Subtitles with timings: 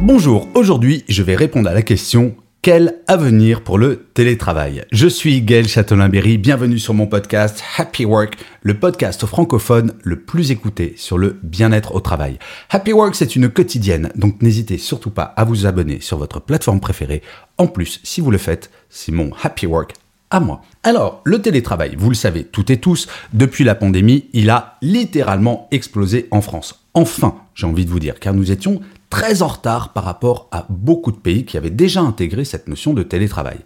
[0.00, 4.84] Bonjour, aujourd'hui je vais répondre à la question quel avenir pour le télétravail?
[4.92, 10.50] Je suis Gaël Châtelain-Berry, bienvenue sur mon podcast Happy Work, le podcast francophone le plus
[10.50, 12.38] écouté sur le bien-être au travail.
[12.68, 16.80] Happy Work, c'est une quotidienne, donc n'hésitez surtout pas à vous abonner sur votre plateforme
[16.80, 17.22] préférée.
[17.56, 19.94] En plus, si vous le faites, c'est mon Happy Work
[20.30, 20.60] à moi.
[20.82, 25.68] Alors, le télétravail, vous le savez toutes et tous, depuis la pandémie, il a littéralement
[25.70, 26.84] explosé en France.
[26.94, 30.66] Enfin, j'ai envie de vous dire, car nous étions très en retard par rapport à
[30.68, 33.58] beaucoup de pays qui avaient déjà intégré cette notion de télétravail.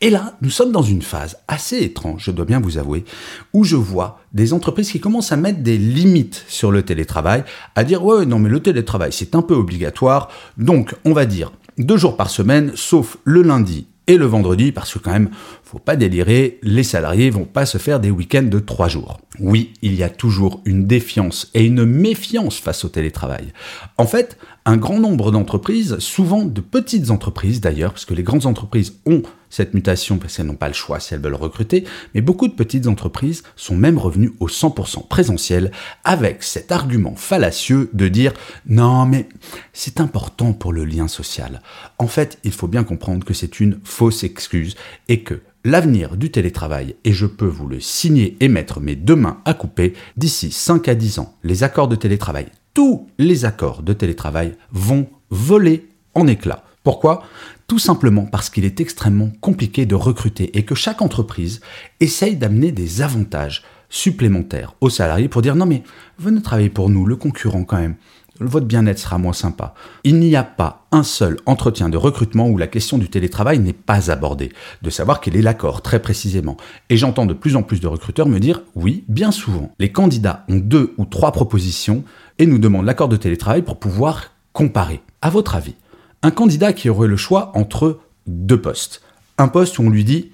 [0.00, 3.04] Et là, nous sommes dans une phase assez étrange, je dois bien vous avouer,
[3.52, 7.84] où je vois des entreprises qui commencent à mettre des limites sur le télétravail, à
[7.84, 11.96] dire ouais non mais le télétravail c'est un peu obligatoire, donc on va dire deux
[11.96, 15.30] jours par semaine, sauf le lundi et le vendredi, parce que quand même,
[15.62, 19.20] faut pas délirer, les salariés vont pas se faire des week-ends de trois jours.
[19.38, 23.52] Oui, il y a toujours une défiance et une méfiance face au télétravail.
[23.98, 28.46] En fait, un grand nombre d'entreprises, souvent de petites entreprises d'ailleurs, parce que les grandes
[28.46, 32.20] entreprises ont cette mutation parce qu'elles n'ont pas le choix si elles veulent recruter, mais
[32.20, 35.72] beaucoup de petites entreprises sont même revenues au 100% présentiel
[36.04, 38.32] avec cet argument fallacieux de dire
[38.66, 39.28] non mais
[39.72, 41.62] c'est important pour le lien social.
[41.98, 44.76] En fait, il faut bien comprendre que c'est une fausse excuse
[45.08, 49.14] et que L'avenir du télétravail, et je peux vous le signer et mettre mes deux
[49.14, 52.46] mains à couper, d'ici 5 à 10 ans, les accords de télétravail,
[52.80, 56.64] tous les accords de télétravail vont voler en éclats.
[56.82, 57.24] Pourquoi?
[57.66, 61.60] Tout simplement parce qu'il est extrêmement compliqué de recruter et que chaque entreprise
[62.00, 65.82] essaye d'amener des avantages supplémentaires aux salariés pour dire non mais
[66.18, 67.96] venez travailler pour nous, le concurrent quand même
[68.40, 69.74] votre bien-être sera moins sympa.
[70.04, 73.72] Il n'y a pas un seul entretien de recrutement où la question du télétravail n'est
[73.72, 74.52] pas abordée,
[74.82, 76.56] de savoir quel est l'accord très précisément.
[76.88, 80.44] Et j'entends de plus en plus de recruteurs me dire oui, bien souvent, les candidats
[80.48, 82.04] ont deux ou trois propositions
[82.38, 85.00] et nous demandent l'accord de télétravail pour pouvoir comparer.
[85.22, 85.74] À votre avis,
[86.22, 89.02] un candidat qui aurait le choix entre deux postes,
[89.38, 90.30] un poste où on lui dit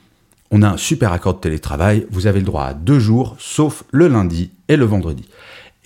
[0.53, 3.83] on a un super accord de télétravail, vous avez le droit à deux jours, sauf
[3.91, 5.28] le lundi et le vendredi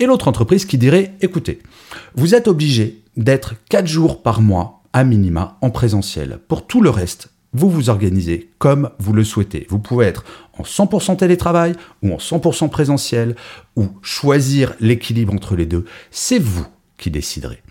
[0.00, 1.60] et l'autre entreprise qui dirait, écoutez,
[2.16, 6.40] vous êtes obligé d'être 4 jours par mois à minima en présentiel.
[6.48, 9.66] Pour tout le reste, vous vous organisez comme vous le souhaitez.
[9.68, 10.24] Vous pouvez être
[10.58, 13.36] en 100% télétravail ou en 100% présentiel
[13.76, 15.84] ou choisir l'équilibre entre les deux.
[16.10, 16.66] C'est vous
[16.96, 17.62] qui déciderez.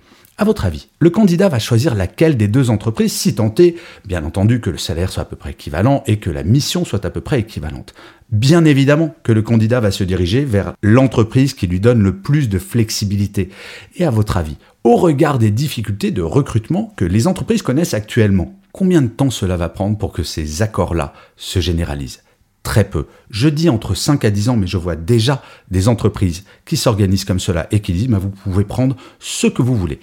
[0.41, 4.61] À votre avis, le candidat va choisir laquelle des deux entreprises si est, bien entendu,
[4.61, 7.19] que le salaire soit à peu près équivalent et que la mission soit à peu
[7.19, 7.93] près équivalente.
[8.31, 12.47] Bien évidemment que le candidat va se diriger vers l'entreprise qui lui donne le plus
[12.47, 13.49] de flexibilité.
[13.97, 14.55] Et à votre avis,
[14.85, 19.57] au regard des difficultés de recrutement que les entreprises connaissent actuellement, combien de temps cela
[19.57, 22.23] va prendre pour que ces accords-là se généralisent?
[22.69, 23.07] Très peu.
[23.31, 25.41] Je dis entre 5 à 10 ans, mais je vois déjà
[25.71, 29.63] des entreprises qui s'organisent comme cela et qui disent, bah, vous pouvez prendre ce que
[29.63, 29.99] vous voulez.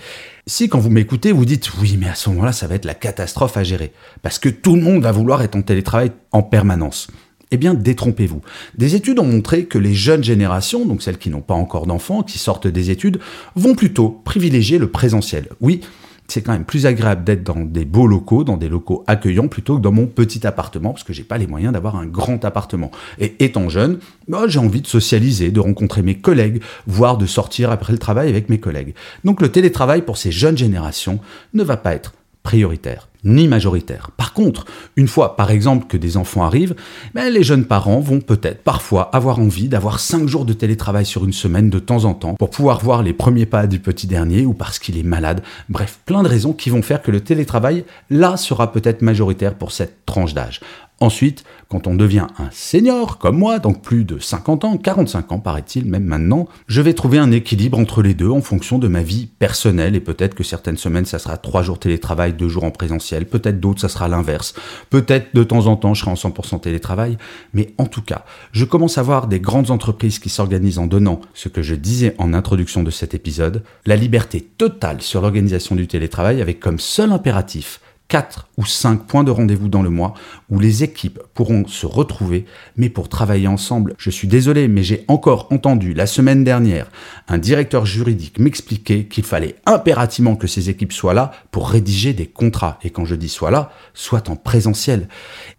[0.48, 2.94] Si quand vous m'écoutez, vous dites, oui, mais à ce moment-là, ça va être la
[2.94, 7.06] catastrophe à gérer, parce que tout le monde va vouloir être en télétravail en permanence.
[7.52, 8.40] Eh bien, détrompez-vous.
[8.76, 12.24] Des études ont montré que les jeunes générations, donc celles qui n'ont pas encore d'enfants,
[12.24, 13.20] qui sortent des études,
[13.54, 15.50] vont plutôt privilégier le présentiel.
[15.60, 15.82] Oui,
[16.28, 19.76] c'est quand même plus agréable d'être dans des beaux locaux, dans des locaux accueillants, plutôt
[19.76, 22.90] que dans mon petit appartement, parce que j'ai pas les moyens d'avoir un grand appartement.
[23.18, 23.98] Et étant jeune,
[24.28, 28.28] bah, j'ai envie de socialiser, de rencontrer mes collègues, voire de sortir après le travail
[28.28, 28.94] avec mes collègues.
[29.24, 31.20] Donc le télétravail pour ces jeunes générations
[31.54, 34.10] ne va pas être prioritaire ni majoritaire.
[34.16, 34.64] Par contre,
[34.96, 36.74] une fois par exemple que des enfants arrivent,
[37.14, 41.24] ben, les jeunes parents vont peut-être parfois avoir envie d'avoir 5 jours de télétravail sur
[41.24, 44.46] une semaine de temps en temps pour pouvoir voir les premiers pas du petit dernier
[44.46, 45.42] ou parce qu'il est malade.
[45.68, 49.72] Bref, plein de raisons qui vont faire que le télétravail, là, sera peut-être majoritaire pour
[49.72, 50.60] cette tranche d'âge.
[50.98, 55.38] Ensuite, quand on devient un senior comme moi, donc plus de 50 ans, 45 ans
[55.38, 59.02] paraît-il même maintenant, je vais trouver un équilibre entre les deux en fonction de ma
[59.02, 59.94] vie personnelle.
[59.94, 63.60] Et peut-être que certaines semaines ça sera 3 jours télétravail, 2 jours en présentiel, peut-être
[63.60, 64.54] d'autres ça sera l'inverse,
[64.88, 67.18] peut-être de temps en temps je serai en 100% télétravail,
[67.52, 71.20] mais en tout cas, je commence à voir des grandes entreprises qui s'organisent en donnant
[71.34, 75.86] ce que je disais en introduction de cet épisode, la liberté totale sur l'organisation du
[75.88, 80.14] télétravail avec comme seul impératif 4 ou 5 points de rendez-vous dans le mois
[80.48, 83.94] où les équipes pourront se retrouver, mais pour travailler ensemble.
[83.98, 86.90] Je suis désolé, mais j'ai encore entendu la semaine dernière
[87.28, 92.26] un directeur juridique m'expliquer qu'il fallait impérativement que ces équipes soient là pour rédiger des
[92.26, 92.78] contrats.
[92.82, 95.08] Et quand je dis soit là, soit en présentiel.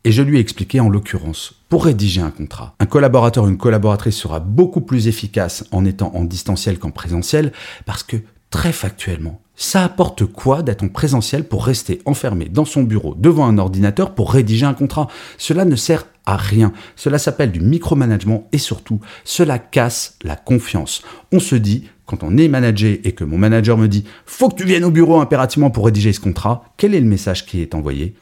[0.03, 3.57] Et je lui ai expliqué en l'occurrence, pour rédiger un contrat, un collaborateur ou une
[3.57, 7.51] collaboratrice sera beaucoup plus efficace en étant en distanciel qu'en présentiel
[7.85, 8.17] parce que
[8.49, 13.47] très factuellement, ça apporte quoi d'être en présentiel pour rester enfermé dans son bureau devant
[13.47, 15.07] un ordinateur pour rédiger un contrat?
[15.37, 16.71] Cela ne sert à rien.
[16.95, 21.01] Cela s'appelle du micromanagement et surtout, cela casse la confiance.
[21.31, 24.55] On se dit, quand on est manager et que mon manager me dit faut que
[24.55, 27.73] tu viennes au bureau impérativement pour rédiger ce contrat, quel est le message qui est
[27.73, 28.15] envoyé?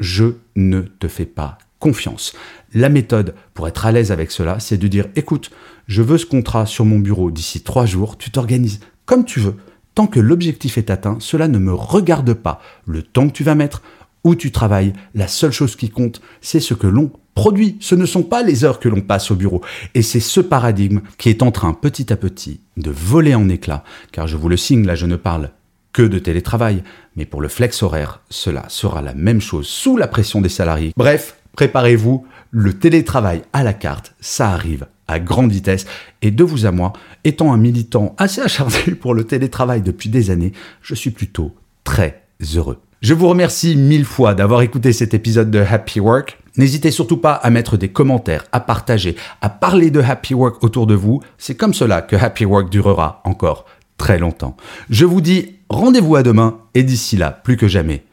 [0.00, 2.34] Je ne te fais pas confiance.
[2.74, 5.50] La méthode pour être à l'aise avec cela, c'est de dire écoute,
[5.86, 9.56] je veux ce contrat sur mon bureau d'ici trois jours, tu t'organises comme tu veux
[10.00, 12.62] Tant que l'objectif est atteint, cela ne me regarde pas.
[12.86, 13.82] Le temps que tu vas mettre,
[14.24, 17.76] où tu travailles, la seule chose qui compte, c'est ce que l'on produit.
[17.80, 19.60] Ce ne sont pas les heures que l'on passe au bureau.
[19.94, 23.84] Et c'est ce paradigme qui est en train petit à petit de voler en éclats.
[24.10, 25.50] Car je vous le signe, là je ne parle
[25.92, 26.82] que de télétravail.
[27.14, 30.94] Mais pour le flex horaire, cela sera la même chose sous la pression des salariés.
[30.96, 34.86] Bref, préparez-vous, le télétravail à la carte, ça arrive
[35.18, 35.86] grande vitesse.
[36.22, 36.92] Et de vous à moi,
[37.24, 40.52] étant un militant assez acharné pour le télétravail depuis des années,
[40.82, 41.54] je suis plutôt
[41.84, 42.22] très
[42.54, 42.78] heureux.
[43.02, 46.38] Je vous remercie mille fois d'avoir écouté cet épisode de Happy Work.
[46.58, 50.86] N'hésitez surtout pas à mettre des commentaires, à partager, à parler de Happy Work autour
[50.86, 51.22] de vous.
[51.38, 53.64] C'est comme cela que Happy Work durera encore
[53.96, 54.56] très longtemps.
[54.90, 58.04] Je vous dis rendez-vous à demain et d'ici là, plus que jamais,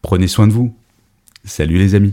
[0.00, 0.74] prenez soin de vous.
[1.44, 2.12] Salut les amis.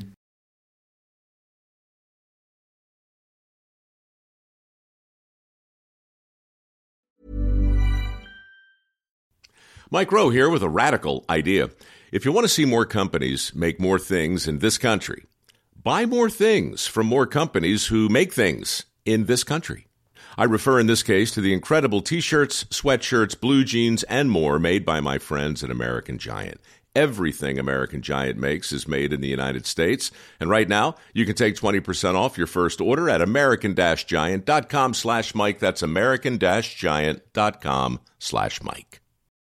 [9.89, 11.69] Mike Rowe here with a radical idea.
[12.12, 15.24] If you want to see more companies make more things in this country,
[15.81, 19.88] buy more things from more companies who make things in this country.
[20.38, 24.60] I refer in this case to the incredible t shirts, sweatshirts, blue jeans, and more
[24.60, 26.60] made by my friends at American Giant.
[26.94, 30.12] Everything American Giant makes is made in the United States.
[30.42, 35.60] And right now, you can take 20% off your first order at american-giant.com slash Mike.
[35.60, 39.00] That's american-giant.com slash Mike.